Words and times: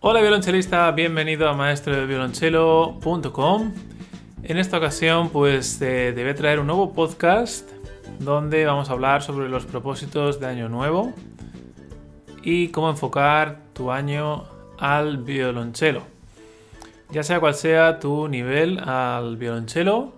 Hola 0.00 0.20
violonchelista, 0.20 0.88
bienvenido 0.92 1.48
a 1.48 1.54
maestrodeviolonchelo.com. 1.54 3.72
En 4.44 4.56
esta 4.56 4.78
ocasión 4.78 5.28
pues 5.30 5.80
te, 5.80 6.12
te 6.12 6.22
voy 6.22 6.30
a 6.30 6.36
traer 6.36 6.60
un 6.60 6.68
nuevo 6.68 6.92
podcast 6.92 7.68
donde 8.20 8.64
vamos 8.64 8.90
a 8.90 8.92
hablar 8.92 9.22
sobre 9.22 9.48
los 9.48 9.66
propósitos 9.66 10.38
de 10.38 10.46
año 10.46 10.68
nuevo 10.68 11.12
y 12.44 12.68
cómo 12.68 12.90
enfocar 12.90 13.58
tu 13.72 13.90
año 13.90 14.44
al 14.78 15.18
violonchelo. 15.18 16.02
Ya 17.10 17.24
sea 17.24 17.40
cual 17.40 17.54
sea 17.54 17.98
tu 17.98 18.28
nivel 18.28 18.78
al 18.78 19.36
violonchelo, 19.36 20.12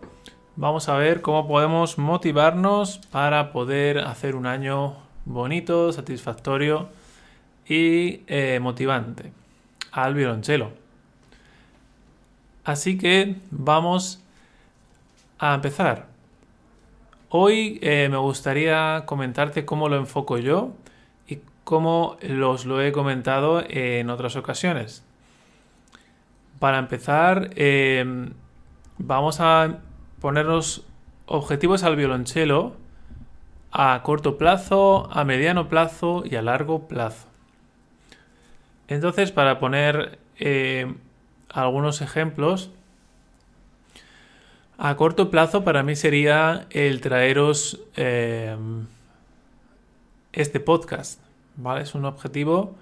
vamos 0.56 0.90
a 0.90 0.98
ver 0.98 1.22
cómo 1.22 1.48
podemos 1.48 1.96
motivarnos 1.96 2.98
para 3.10 3.50
poder 3.50 4.00
hacer 4.00 4.36
un 4.36 4.44
año 4.44 4.98
bonito, 5.24 5.90
satisfactorio 5.90 6.90
y 7.66 8.24
eh, 8.26 8.58
motivante 8.60 9.39
al 9.92 10.14
violonchelo. 10.14 10.72
Así 12.64 12.98
que 12.98 13.36
vamos 13.50 14.22
a 15.38 15.54
empezar. 15.54 16.06
Hoy 17.30 17.78
eh, 17.82 18.08
me 18.10 18.16
gustaría 18.16 19.04
comentarte 19.06 19.64
cómo 19.64 19.88
lo 19.88 19.96
enfoco 19.96 20.38
yo 20.38 20.72
y 21.26 21.38
cómo 21.64 22.16
los 22.20 22.66
lo 22.66 22.82
he 22.82 22.92
comentado 22.92 23.62
en 23.66 24.10
otras 24.10 24.36
ocasiones. 24.36 25.04
Para 26.58 26.78
empezar, 26.78 27.50
em, 27.56 28.34
vamos 28.98 29.40
a 29.40 29.78
ponernos 30.20 30.84
objetivos 31.26 31.84
al 31.84 31.96
violonchelo 31.96 32.74
a 33.72 34.02
corto 34.02 34.36
plazo, 34.36 35.08
a 35.12 35.24
mediano 35.24 35.68
plazo 35.68 36.24
y 36.26 36.36
a 36.36 36.42
largo 36.42 36.88
plazo. 36.88 37.29
Entonces, 38.90 39.30
para 39.30 39.60
poner 39.60 40.18
eh, 40.40 40.92
algunos 41.48 42.02
ejemplos, 42.02 42.70
a 44.78 44.96
corto 44.96 45.30
plazo 45.30 45.62
para 45.62 45.84
mí 45.84 45.94
sería 45.94 46.66
el 46.70 47.00
traeros 47.00 47.80
eh, 47.96 48.56
este 50.32 50.58
podcast, 50.58 51.20
¿vale? 51.56 51.82
Es 51.82 51.94
un 51.94 52.04
objetivo 52.04 52.74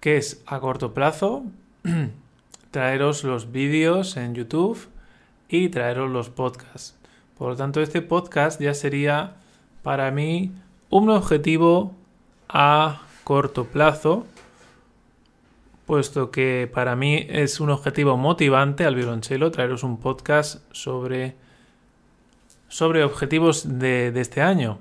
que 0.00 0.18
es 0.18 0.40
a 0.46 0.60
corto 0.60 0.94
plazo, 0.94 1.42
traeros 2.70 3.24
los 3.24 3.50
vídeos 3.50 4.16
en 4.16 4.36
YouTube 4.36 4.88
y 5.48 5.68
traeros 5.70 6.10
los 6.10 6.30
podcasts. 6.30 6.96
Por 7.36 7.50
lo 7.50 7.56
tanto, 7.56 7.80
este 7.80 8.02
podcast 8.02 8.60
ya 8.60 8.72
sería 8.72 9.34
para 9.82 10.12
mí 10.12 10.52
un 10.90 11.10
objetivo 11.10 11.92
a 12.48 13.02
corto 13.24 13.64
plazo 13.64 14.24
puesto 15.88 16.30
que 16.30 16.70
para 16.70 16.96
mí 16.96 17.26
es 17.30 17.60
un 17.60 17.70
objetivo 17.70 18.18
motivante 18.18 18.84
al 18.84 18.94
violonchelo 18.94 19.50
traeros 19.50 19.82
un 19.82 19.98
podcast 19.98 20.62
sobre, 20.70 21.34
sobre 22.68 23.04
objetivos 23.04 23.78
de, 23.78 24.12
este 24.14 24.42
año. 24.42 24.80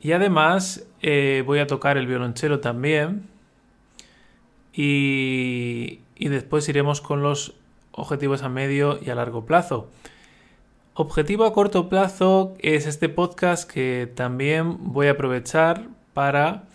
Y 0.00 0.12
además 0.12 0.86
eh, 1.00 1.42
voy 1.44 1.58
a 1.58 1.66
tocar 1.66 1.98
el 1.98 2.06
violonchelo 2.06 2.60
también 2.60 3.26
y, 4.72 5.98
y 6.14 6.28
después 6.28 6.68
iremos 6.68 7.00
con 7.00 7.24
los 7.24 7.56
objetivos 7.90 8.44
a 8.44 8.48
medio 8.48 9.00
y 9.04 9.10
a 9.10 9.16
largo 9.16 9.44
plazo. 9.44 9.90
Objetivo 10.94 11.46
a 11.46 11.52
corto 11.52 11.88
plazo 11.88 12.54
es 12.60 12.86
este 12.86 13.08
podcast 13.08 13.68
que 13.68 14.08
también 14.14 14.92
voy 14.92 15.08
a 15.08 15.12
aprovechar 15.12 15.88
para 16.14 16.68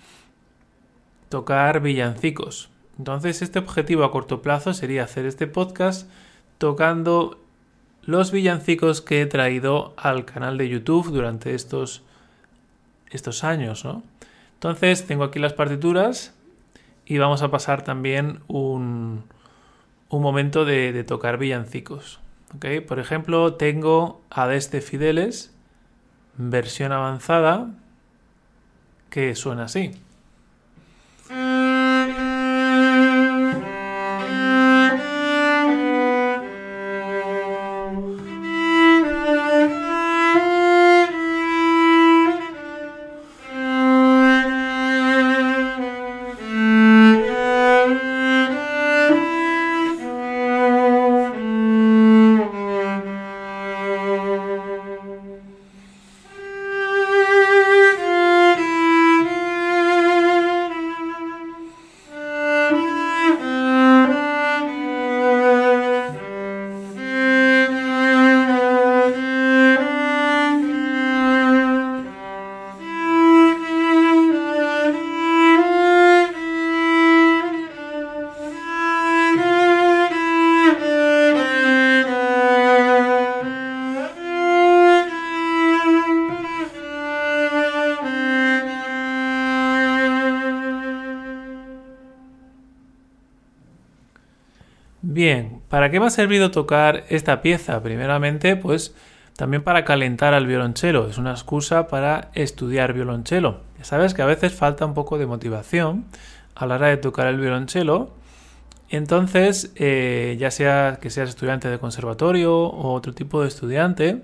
tocar 1.30 1.80
villancicos. 1.80 2.72
Entonces, 2.98 3.42
este 3.42 3.60
objetivo 3.60 4.04
a 4.04 4.12
corto 4.12 4.42
plazo 4.42 4.74
sería 4.74 5.04
hacer 5.04 5.26
este 5.26 5.48
podcast 5.48 6.10
tocando 6.58 7.40
los 8.04 8.32
villancicos 8.32 9.02
que 9.02 9.22
he 9.22 9.26
traído 9.26 9.94
al 9.98 10.26
canal 10.26 10.58
de 10.58 10.70
YouTube 10.70 11.12
durante 11.12 11.54
estos, 11.54 12.04
estos 13.12 13.44
años. 13.44 13.86
¿no? 13.86 14.02
Entonces, 14.54 15.06
tengo 15.06 15.24
aquí 15.24 15.40
las 15.40 15.54
partituras 15.54 16.34
y 17.06 17.18
vamos 17.20 17.42
a 17.42 17.52
pasar 17.52 17.84
también 17.84 18.40
un, 18.48 19.24
un 20.10 20.22
momento 20.22 20.66
de, 20.66 21.04
tocar 21.04 21.38
villancicos. 21.38 22.20
Por 22.88 23.00
ejemplo, 23.00 23.56
tengo 23.56 24.22
Adeste 24.30 24.82
Fideles, 24.82 25.54
versión 26.38 26.92
avanzada, 26.92 27.72
que 29.10 29.36
suena 29.36 29.66
así. 29.66 29.92
Bien, 95.18 95.64
¿para 95.68 95.90
qué 95.90 96.00
me 96.00 96.06
ha 96.06 96.10
servido 96.12 96.52
tocar 96.52 97.06
esta 97.10 97.42
pieza? 97.42 97.82
Primeramente, 97.82 98.56
pues 98.56 98.94
también 99.36 99.64
para 99.64 99.84
calentar 99.84 100.36
al 100.36 100.46
violonchelo. 100.46 101.10
Es 101.10 101.18
una 101.18 101.32
excusa 101.32 101.88
para 101.88 102.30
estudiar 102.36 102.94
violonchelo. 102.94 103.62
Ya 103.80 103.84
sabes 103.84 104.14
que 104.14 104.22
a 104.22 104.28
veces 104.28 104.54
falta 104.54 104.86
un 104.86 104.94
poco 104.94 105.18
de 105.18 105.26
motivación 105.26 106.06
a 106.54 106.68
la 106.68 106.76
hora 106.76 106.90
de 106.90 106.98
tocar 106.98 107.26
el 107.26 107.40
violonchelo. 107.40 108.12
Entonces, 108.90 109.72
eh, 109.76 110.38
ya 110.40 110.52
sea 110.52 111.00
que 111.02 111.10
seas 111.10 111.30
estudiante 111.30 111.68
de 111.68 111.80
conservatorio 111.80 112.56
o 112.56 112.94
otro 112.94 113.16
tipo 113.16 113.42
de 113.42 113.48
estudiante, 113.48 114.22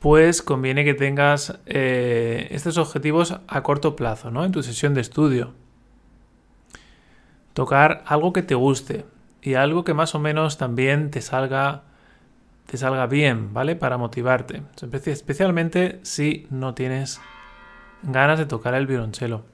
pues 0.00 0.42
conviene 0.42 0.84
que 0.84 0.94
tengas 0.94 1.56
eh, 1.66 2.48
estos 2.50 2.78
objetivos 2.78 3.36
a 3.46 3.62
corto 3.62 3.94
plazo, 3.94 4.32
¿no? 4.32 4.44
En 4.44 4.50
tu 4.50 4.64
sesión 4.64 4.92
de 4.92 5.02
estudio. 5.02 5.52
Tocar 7.54 8.02
algo 8.06 8.32
que 8.32 8.42
te 8.42 8.56
guste, 8.56 9.04
y 9.42 9.54
algo 9.54 9.84
que 9.84 9.94
más 9.94 10.14
o 10.14 10.18
menos 10.18 10.58
también 10.58 11.10
te 11.10 11.20
salga 11.20 11.82
te 12.66 12.76
salga 12.76 13.06
bien, 13.06 13.54
¿vale? 13.54 13.76
Para 13.76 13.96
motivarte, 13.96 14.62
especialmente 15.06 16.00
si 16.02 16.46
no 16.50 16.74
tienes 16.74 17.20
ganas 18.02 18.38
de 18.38 18.46
tocar 18.46 18.74
el 18.74 18.86
violonchelo. 18.86 19.44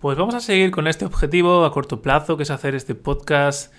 Pues 0.00 0.18
vamos 0.18 0.34
a 0.34 0.40
seguir 0.40 0.70
con 0.70 0.86
este 0.86 1.06
objetivo 1.06 1.64
a 1.64 1.72
corto 1.72 2.02
plazo, 2.02 2.36
que 2.36 2.42
es 2.42 2.50
hacer 2.50 2.74
este 2.74 2.94
podcast 2.94 3.72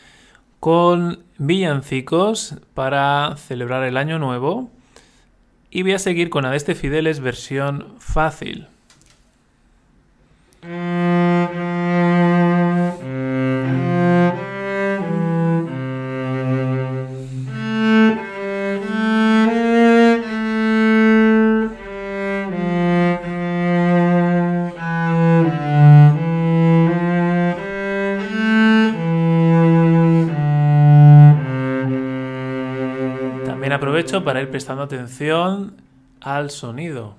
con 0.59 1.23
villancicos 1.37 2.55
para 2.73 3.35
celebrar 3.37 3.83
el 3.83 3.97
año 3.97 4.17
nuevo. 4.17 4.71
Y 5.69 5.83
voy 5.83 5.91
a 5.91 5.99
seguir 5.99 6.29
con 6.29 6.45
Adeste 6.45 6.73
Fideles 6.73 7.19
versión 7.19 7.93
fácil. 7.99 8.67
Aprovecho 33.75 34.23
para 34.23 34.41
ir 34.41 34.49
prestando 34.49 34.83
atención 34.83 35.75
al 36.21 36.49
sonido. 36.49 37.15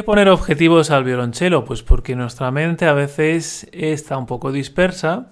Qué 0.00 0.04
poner 0.04 0.30
objetivos 0.30 0.90
al 0.90 1.04
violonchelo? 1.04 1.66
Pues 1.66 1.82
porque 1.82 2.16
nuestra 2.16 2.50
mente 2.50 2.86
a 2.86 2.94
veces 2.94 3.68
está 3.70 4.16
un 4.16 4.24
poco 4.24 4.50
dispersa 4.50 5.26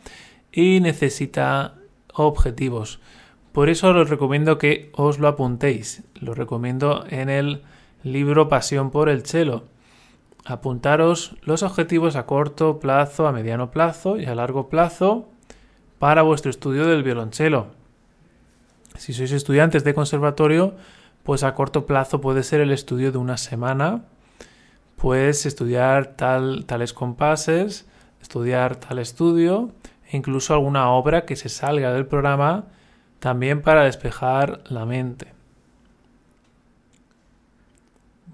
y 0.53 0.81
necesita 0.81 1.77
objetivos. 2.13 3.01
Por 3.53 3.71
eso 3.71 3.89
os 3.89 4.11
recomiendo 4.11 4.59
que 4.59 4.91
os 4.93 5.19
lo 5.21 5.29
apuntéis. 5.29 6.03
Lo 6.21 6.35
recomiendo 6.35 7.07
en 7.09 7.31
el 7.31 7.63
libro 8.03 8.51
Pasión 8.51 8.91
por 8.91 9.09
el 9.09 9.23
Chelo. 9.23 9.65
Apuntaros 10.45 11.35
los 11.45 11.63
objetivos 11.63 12.15
a 12.15 12.27
corto 12.27 12.79
plazo, 12.79 13.27
a 13.27 13.33
mediano 13.33 13.71
plazo 13.71 14.19
y 14.19 14.27
a 14.27 14.35
largo 14.35 14.69
plazo 14.69 15.31
para 15.99 16.21
vuestro 16.21 16.51
estudio 16.51 16.87
del 16.87 17.03
violonchelo. 17.03 17.69
Si 18.99 19.15
sois 19.15 19.33
estudiantes 19.33 19.83
de 19.83 19.95
conservatorio, 19.95 20.75
pues 21.23 21.43
a 21.43 21.55
corto 21.55 21.87
plazo 21.87 22.21
puede 22.21 22.43
ser 22.43 22.61
el 22.61 22.71
estudio 22.71 23.13
de 23.13 23.17
una 23.17 23.39
semana 23.39 24.03
Puedes 24.99 25.47
estudiar 25.47 26.17
tal, 26.17 26.65
tales 26.67 26.93
compases, 26.93 27.87
estudiar 28.21 28.77
tal 28.77 28.99
estudio 28.99 29.71
e 30.11 30.17
incluso 30.17 30.55
alguna 30.55 30.91
obra 30.91 31.25
que 31.25 31.37
se 31.37 31.49
salga 31.49 31.93
del 31.93 32.07
programa 32.07 32.65
también 33.21 33.63
para 33.63 33.85
despejar 33.85 34.61
la 34.69 34.85
mente. 34.85 35.33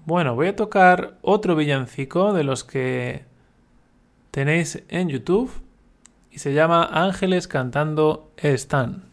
Bueno, 0.05 0.35
voy 0.35 0.47
a 0.47 0.55
tocar 0.55 1.17
otro 1.21 1.55
villancico 1.55 2.33
de 2.33 2.43
los 2.43 2.63
que 2.63 3.25
tenéis 4.31 4.83
en 4.89 5.09
YouTube 5.09 5.51
y 6.31 6.39
se 6.39 6.53
llama 6.53 6.89
Ángeles 6.91 7.47
cantando 7.47 8.31
están. 8.37 9.03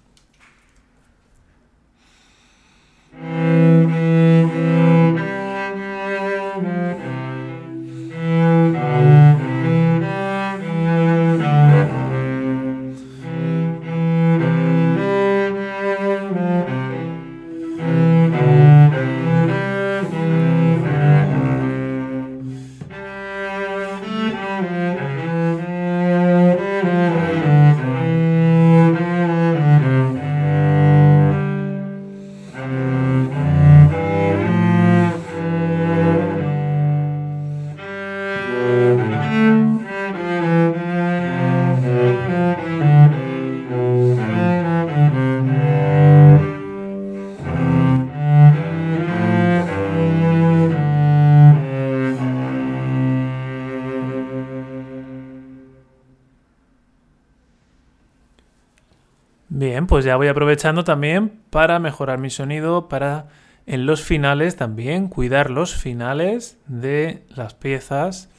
Pues 59.92 60.06
ya 60.06 60.16
voy 60.16 60.28
aprovechando 60.28 60.84
también 60.84 61.42
para 61.50 61.78
mejorar 61.78 62.18
mi 62.18 62.30
sonido, 62.30 62.88
para 62.88 63.26
en 63.66 63.84
los 63.84 64.00
finales 64.00 64.56
también 64.56 65.08
cuidar 65.08 65.50
los 65.50 65.74
finales 65.74 66.56
de 66.66 67.26
las 67.28 67.52
piezas, 67.52 68.30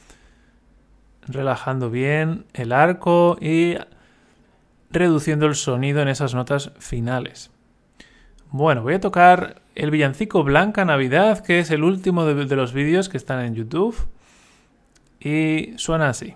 relajando 1.28 1.92
bien 1.92 2.48
el 2.56 2.72
arco 2.72 3.38
y 3.40 3.76
reduciendo 4.90 5.46
el 5.46 5.54
sonido 5.54 6.02
en 6.02 6.08
esas 6.08 6.34
notas 6.34 6.72
finales. 6.80 7.52
Bueno, 8.50 8.82
voy 8.82 8.96
a 8.96 9.00
tocar 9.00 9.62
el 9.76 9.92
villancico 9.92 10.44
Blanca 10.44 10.86
Navidad, 10.86 11.46
que 11.46 11.60
es 11.60 11.70
el 11.70 11.84
último 11.84 12.26
de, 12.26 12.56
los 12.56 12.74
vídeos 12.74 13.10
que 13.10 13.18
están 13.18 13.46
en 13.46 13.54
YouTube. 13.54 13.96
Y 15.20 15.74
suena 15.78 16.10
así. 16.10 16.34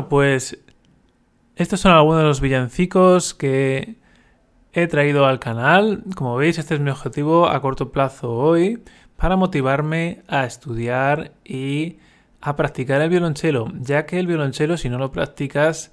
Bueno, 0.00 0.08
pues 0.08 0.58
estos 1.56 1.80
son 1.80 1.92
algunos 1.92 2.20
de 2.20 2.24
los 2.24 2.40
villancicos 2.40 3.34
que 3.34 3.96
he 4.72 4.86
traído 4.86 5.26
al 5.26 5.38
canal. 5.38 6.04
Como 6.14 6.36
veis, 6.36 6.56
este 6.56 6.74
es 6.74 6.80
mi 6.80 6.88
objetivo 6.88 7.50
a 7.50 7.60
corto 7.60 7.92
plazo 7.92 8.32
hoy 8.32 8.82
para 9.16 9.36
motivarme 9.36 10.22
a 10.26 10.46
estudiar 10.46 11.32
y 11.44 11.98
a 12.40 12.56
practicar 12.56 13.02
el 13.02 13.10
violonchelo, 13.10 13.70
ya 13.78 14.06
que 14.06 14.18
el 14.18 14.26
violonchelo 14.26 14.78
si 14.78 14.88
no 14.88 14.96
lo 14.96 15.12
practicas, 15.12 15.92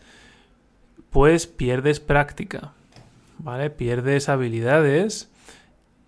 pues 1.09 1.45
pierdes 1.45 1.99
práctica, 1.99 2.71
¿vale? 3.39 3.69
Pierdes 3.71 4.29
habilidades 4.29 5.29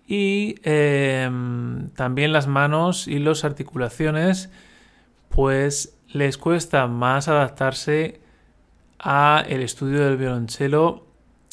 y 0.06 0.54
em, 0.62 1.90
también 1.90 2.32
las 2.32 2.46
manos 2.46 3.06
y 3.06 3.18
las 3.18 3.44
articulaciones, 3.44 4.48
pues 5.30 5.96
les 6.08 6.36
cuesta 6.36 6.86
más 6.86 7.28
adaptarse 7.28 8.20
a 8.98 9.42
el 9.48 9.62
estudio 9.62 10.04
del 10.04 10.16
violonchelo 10.16 11.06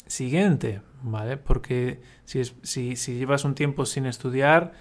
siguiente, 0.06 0.82
¿vale? 1.02 1.36
Porque 1.36 2.02
si, 2.24 2.44
si, 2.44 3.18
llevas 3.18 3.44
un 3.44 3.54
tiempo 3.54 3.86
sin 3.86 4.04
estudiar, 4.06 4.72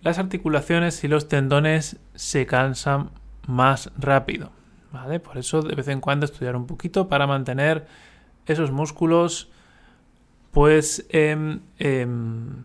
las 0.00 0.18
articulaciones 0.18 1.02
y 1.04 1.08
los 1.08 1.28
tendones 1.28 1.98
se 2.14 2.46
cansan 2.46 3.10
más 3.46 3.90
rápido, 3.98 4.52
¿vale? 4.92 5.20
Por 5.20 5.36
eso 5.36 5.60
de 5.60 5.74
vez 5.74 5.88
en 5.88 6.00
cuando 6.00 6.24
estudiar 6.24 6.56
un 6.56 6.66
poquito 6.66 7.08
para 7.08 7.26
mantener 7.26 7.86
esos 8.46 8.70
músculos 8.70 9.50
pues 10.52 11.04
em, 11.08 11.60
em, 11.78 12.64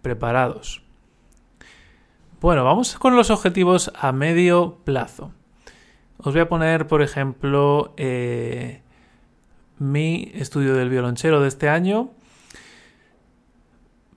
preparados. 0.00 0.83
Bueno, 2.44 2.62
vamos 2.62 2.98
con 2.98 3.16
los 3.16 3.30
objetivos 3.30 3.90
a 3.98 4.12
medio 4.12 4.76
plazo. 4.84 5.32
Os 6.18 6.34
voy 6.34 6.42
a 6.42 6.48
poner, 6.50 6.86
por 6.86 7.00
ejemplo, 7.00 7.94
eh, 7.96 8.82
mi 9.78 10.30
estudio 10.34 10.74
del 10.74 10.90
violonchelo 10.90 11.40
de 11.40 11.48
este 11.48 11.70
año. 11.70 12.10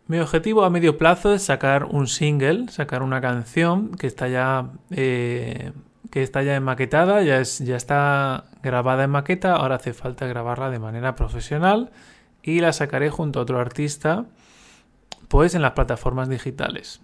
Mi 0.08 0.20
objetivo 0.20 0.66
a 0.66 0.70
medio 0.70 0.98
plazo 0.98 1.34
es 1.34 1.44
sacar 1.44 1.86
un 1.86 2.08
single, 2.08 2.68
sacar 2.68 3.02
una 3.02 3.22
canción 3.22 3.92
que 3.92 4.08
está 4.08 4.28
ya, 4.28 4.72
eh, 4.92 5.72
que 6.12 6.22
está 6.22 6.44
ya 6.44 6.58
enmaquetada, 6.58 7.24
ya, 7.24 7.40
es, 7.40 7.60
ya 7.60 7.78
está 7.78 8.44
grabada 8.62 9.06
en 9.06 9.12
maqueta, 9.12 9.56
ahora 9.56 9.76
hace 9.76 9.94
falta 9.94 10.28
grabarla 10.28 10.70
de 10.70 10.80
manera 10.80 11.16
profesional 11.16 11.92
y 12.44 12.60
la 12.60 12.74
sacaré 12.74 13.10
junto 13.10 13.40
a 13.40 13.44
otro 13.44 13.58
artista, 13.58 14.26
pues 15.30 15.56
en 15.56 15.62
las 15.62 15.72
plataformas 15.72 16.28
digitales. 16.28 17.00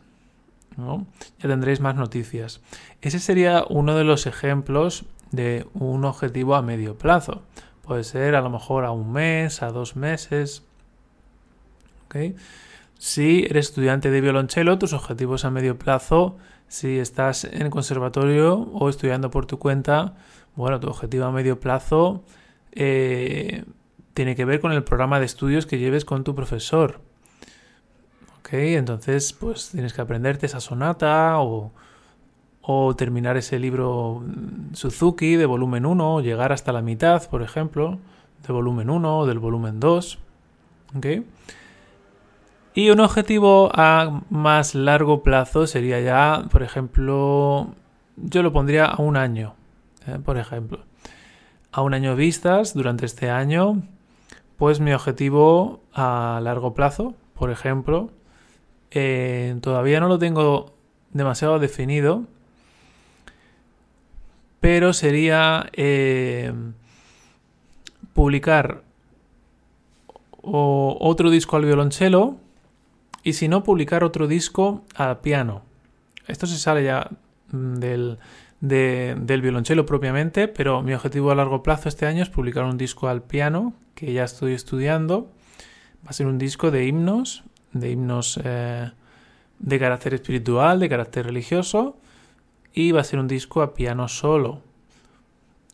Ya 0.77 1.49
tendréis 1.49 1.79
más 1.79 1.95
noticias. 1.95 2.61
Ese 3.01 3.19
sería 3.19 3.63
uno 3.69 3.95
de 3.95 4.03
los 4.03 4.25
ejemplos 4.25 5.05
de 5.31 5.67
un 5.73 6.05
objetivo 6.05 6.55
a 6.55 6.61
medio 6.61 6.97
plazo. 6.97 7.43
Puede 7.83 8.03
ser 8.03 8.35
a 8.35 8.41
lo 8.41 8.49
mejor 8.49 8.85
a 8.85 8.91
un 8.91 9.11
mes, 9.11 9.61
a 9.61 9.71
dos 9.71 9.95
meses. 9.95 10.63
Si 12.97 13.45
eres 13.49 13.67
estudiante 13.67 14.11
de 14.11 14.21
violonchelo, 14.21 14.77
tus 14.77 14.93
objetivos 14.93 15.45
a 15.45 15.49
medio 15.49 15.77
plazo, 15.77 16.37
si 16.67 16.99
estás 16.99 17.43
en 17.43 17.63
el 17.63 17.69
conservatorio 17.69 18.55
o 18.55 18.89
estudiando 18.89 19.29
por 19.31 19.45
tu 19.45 19.59
cuenta, 19.59 20.15
bueno, 20.55 20.79
tu 20.79 20.87
objetivo 20.87 21.25
a 21.25 21.31
medio 21.31 21.59
plazo 21.59 22.23
eh, 22.71 23.65
tiene 24.13 24.35
que 24.35 24.45
ver 24.45 24.59
con 24.59 24.71
el 24.71 24.83
programa 24.83 25.19
de 25.19 25.25
estudios 25.25 25.65
que 25.65 25.79
lleves 25.79 26.05
con 26.05 26.23
tu 26.23 26.35
profesor. 26.35 27.01
¿Ok? 28.43 28.49
Entonces, 28.53 29.31
pues 29.31 29.69
tienes 29.69 29.93
que 29.93 30.01
aprenderte 30.01 30.47
esa 30.47 30.59
sonata 30.59 31.37
o, 31.39 31.71
terminar 32.97 33.37
ese 33.37 33.57
libro 33.57 34.21
mm, 34.25 34.75
Suzuki 34.75 35.37
de 35.37 35.45
volumen 35.45 35.85
1, 35.85 36.19
llegar 36.19 36.51
hasta 36.51 36.73
la 36.73 36.81
mitad, 36.81 37.29
por 37.29 37.41
ejemplo, 37.41 37.99
de 38.45 38.53
volumen 38.53 38.89
1 38.89 39.19
o 39.19 39.25
del 39.25 39.39
volumen 39.39 39.79
2. 39.79 40.19
¿Ok? 40.97 41.05
Y 42.75 42.89
un 42.89 42.99
objetivo 42.99 43.71
a 43.73 44.21
más 44.29 44.75
largo 44.75 45.23
plazo 45.23 45.65
sería 45.65 46.01
ya, 46.01 46.45
por 46.51 46.63
ejemplo, 46.63 47.69
yo 48.17 48.43
lo 48.43 48.51
pondría 48.51 48.85
a 48.85 49.01
un 49.01 49.15
año, 49.15 49.55
¿eh? 50.05 50.19
por 50.23 50.37
ejemplo. 50.37 50.79
A 51.71 51.81
un 51.81 51.93
año 51.93 52.15
vistas 52.15 52.73
durante 52.73 53.05
este 53.05 53.29
año, 53.29 53.83
pues 54.57 54.79
mi 54.79 54.91
objetivo 54.91 55.79
a 55.93 56.39
largo 56.43 56.73
plazo, 56.73 57.13
por 57.35 57.51
ejemplo, 57.51 58.11
eh, 58.93 59.55
todavía 59.61 59.99
no 59.99 60.07
lo 60.07 60.19
tengo 60.19 60.73
demasiado 61.11 61.59
definido, 61.59 62.23
pero 64.59 64.93
sería 64.93 65.69
eh, 65.73 66.53
publicar 68.13 68.83
otro 70.41 71.29
disco 71.29 71.55
al 71.55 71.65
violonchelo 71.65 72.37
y 73.23 73.33
si 73.33 73.47
no, 73.47 73.63
publicar 73.63 74.03
otro 74.03 74.27
disco 74.27 74.83
al 74.95 75.21
piano. 75.21 75.63
Esto 76.27 76.45
se 76.45 76.57
sale 76.57 76.83
ya 76.83 77.09
mm, 77.51 77.75
del, 77.75 78.19
del 78.59 79.41
violonchelo 79.41 79.85
propiamente, 79.85 80.47
pero 80.47 80.81
mi 80.83 80.93
objetivo 80.93 81.31
a 81.31 81.35
largo 81.35 81.63
plazo 81.63 81.89
este 81.89 82.05
año 82.05 82.21
es 82.21 82.29
publicar 82.29 82.65
un 82.65 82.77
disco 82.77 83.07
al 83.07 83.23
piano 83.23 83.73
que 83.95 84.13
ya 84.13 84.23
estoy 84.23 84.53
estudiando. 84.53 85.31
Va 86.05 86.09
a 86.09 86.13
ser 86.13 86.27
un 86.27 86.37
disco 86.37 86.69
de 86.69 86.85
himnos, 86.85 87.43
de 87.73 87.91
himnos 87.91 88.39
eh, 88.43 88.91
de 89.59 89.79
carácter 89.79 90.13
espiritual, 90.13 90.79
de 90.79 90.89
carácter 90.89 91.25
religioso, 91.25 91.97
y 92.73 92.91
va 92.91 93.01
a 93.01 93.03
ser 93.03 93.19
un 93.19 93.27
disco 93.27 93.61
a 93.61 93.73
piano 93.73 94.07
solo. 94.07 94.61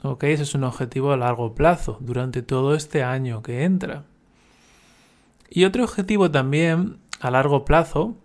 Ok, 0.02 0.24
ese 0.26 0.44
es 0.44 0.56
un 0.56 0.64
objetivo 0.64 1.12
a 1.12 1.18
largo 1.18 1.56
plazo, 1.56 1.98
durante 2.00 2.42
todo 2.42 2.76
este 2.76 3.04
año 3.04 3.44
que 3.44 3.64
entra. 3.64 4.04
Y 5.50 5.66
otro 5.66 5.84
objetivo 5.84 6.30
también 6.32 6.98
a 7.20 7.32
largo 7.32 7.66
plazo, 7.66 8.16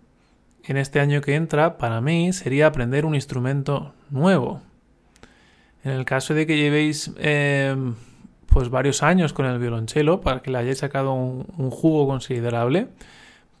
en 0.63 0.77
este 0.77 0.99
año 0.99 1.21
que 1.21 1.35
entra, 1.35 1.77
para 1.77 2.01
mí 2.01 2.33
sería 2.33 2.67
aprender 2.67 3.05
un 3.05 3.15
instrumento 3.15 3.93
nuevo. 4.09 4.61
En 5.83 5.91
el 5.91 6.05
caso 6.05 6.33
de 6.33 6.47
que 6.47 6.57
llevéis 6.57 7.11
em, 7.17 7.93
pues 8.47 8.69
varios 8.69 9.03
años 9.03 9.33
con 9.33 9.45
el 9.45 9.59
violonchelo, 9.59 10.21
para 10.21 10.41
que 10.41 10.49
le 10.49 10.57
hayáis 10.57 10.79
sacado 10.79 11.13
un, 11.13 11.69
jugo 11.69 12.07
considerable, 12.07 12.87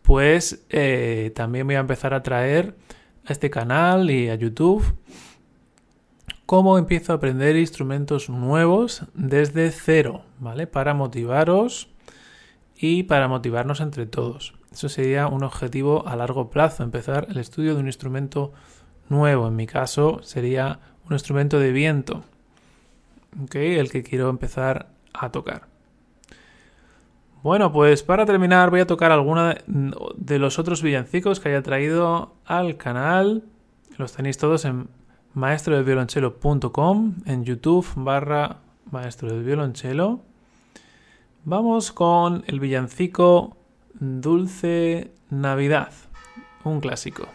pues 0.05 0.65
eh, 0.69 1.31
también 1.35 1.65
voy 1.65 1.75
a 1.75 1.79
empezar 1.79 2.13
a 2.13 2.21
traer 2.21 2.75
a 3.25 3.33
este 3.33 3.49
canal 3.49 4.11
y 4.11 4.29
a 4.29 4.35
YouTube 4.35 4.95
cómo 6.45 6.77
empiezo 6.77 7.11
a 7.11 7.15
aprender 7.15 7.55
instrumentos 7.55 8.29
nuevos 8.29 9.03
desde 9.15 9.71
cero, 9.71 10.23
¿vale? 10.39 10.67
Para 10.67 10.93
motivaros 10.93 11.89
y 12.77 13.03
para 13.03 13.27
motivarnos 13.27 13.81
entre 13.81 14.05
todos. 14.05 14.53
Eso 14.71 14.89
sería 14.89 15.27
un 15.27 15.43
objetivo 15.43 16.07
a 16.07 16.15
largo 16.15 16.49
plazo, 16.49 16.83
empezar 16.83 17.27
el 17.29 17.37
estudio 17.37 17.73
de 17.73 17.79
un 17.79 17.87
instrumento 17.87 18.53
nuevo. 19.09 19.47
En 19.47 19.55
mi 19.55 19.65
caso 19.65 20.19
sería 20.21 20.79
un 21.07 21.13
instrumento 21.13 21.59
de 21.59 21.71
viento, 21.71 22.23
el 23.53 23.89
que 23.89 24.03
quiero 24.03 24.29
empezar 24.29 24.89
a 25.13 25.31
tocar. 25.31 25.74
Bueno, 27.45 27.71
pues 27.71 28.01
para 28.01 28.25
terminar 28.25 28.71
voy 28.71 28.79
a 28.79 28.87
tocar 28.87 29.11
alguna 29.11 29.55
de 29.67 30.39
los 30.39 30.57
otros 30.57 30.81
villancicos 30.81 31.39
que 31.39 31.49
haya 31.49 31.61
traído 31.61 32.33
al 32.43 32.75
canal. 32.75 33.43
Los 33.99 34.13
tenéis 34.13 34.39
todos 34.39 34.65
en 34.65 34.87
maestrodeviolonchelo.com, 35.35 37.13
en 37.27 37.45
YouTube 37.45 37.85
barra 37.97 38.61
maestro 38.89 39.29
del 39.29 39.43
violonchelo. 39.43 40.21
Vamos 41.43 41.91
con 41.91 42.43
el 42.47 42.59
villancico 42.59 43.55
Dulce 43.93 45.11
Navidad, 45.29 45.91
un 46.63 46.79
clásico. 46.79 47.27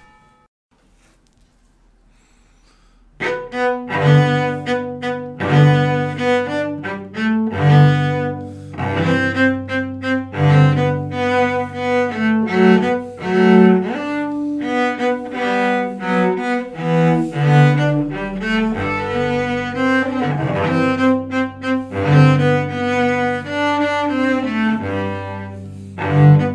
Bueno, 26.11 26.50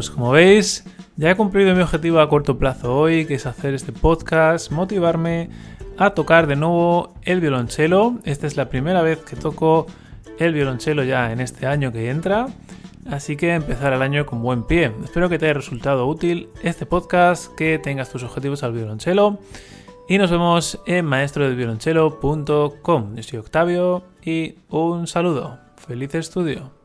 pues 0.00 0.08
como 0.08 0.30
veis, 0.30 0.84
ya 1.16 1.30
he 1.30 1.36
cumplido 1.36 1.74
mi 1.74 1.82
objetivo 1.82 2.20
a 2.20 2.28
corto 2.30 2.56
plazo 2.56 2.96
hoy, 2.96 3.26
que 3.26 3.34
es 3.34 3.44
hacer 3.44 3.74
este 3.74 3.92
podcast, 3.92 4.72
motivarme 4.72 5.50
a 5.98 6.14
tocar 6.14 6.46
de 6.46 6.56
nuevo 6.56 7.12
el 7.20 7.42
violonchelo. 7.42 8.18
Esta 8.24 8.46
es 8.46 8.56
la 8.56 8.70
primera 8.70 9.02
vez 9.02 9.18
que 9.18 9.36
toco 9.36 9.86
el 10.38 10.54
violonchelo 10.54 11.04
ya 11.04 11.32
en 11.32 11.40
este 11.40 11.66
año 11.66 11.92
que 11.92 12.08
entra, 12.08 12.46
así 13.10 13.36
que 13.36 13.52
empezar 13.52 13.92
el 13.92 14.00
año 14.00 14.24
con 14.24 14.40
buen 14.40 14.62
pie. 14.62 14.90
Espero 15.04 15.28
que 15.28 15.38
te 15.38 15.44
haya 15.44 15.52
resultado 15.52 16.06
útil 16.06 16.48
este 16.62 16.86
podcast, 16.86 17.54
que 17.56 17.78
tengas 17.78 18.08
tus 18.08 18.22
objetivos 18.22 18.62
al 18.62 18.72
violonchelo 18.72 19.38
y 20.08 20.16
nos 20.16 20.30
vemos 20.30 20.80
en 20.86 21.04
maestrodelviolonchelo.com. 21.04 23.16
Yo 23.16 23.22
soy 23.22 23.38
Octavio 23.38 24.04
y 24.24 24.54
un 24.70 25.06
saludo. 25.06 25.58
Feliz 25.76 26.14
estudio. 26.14 26.79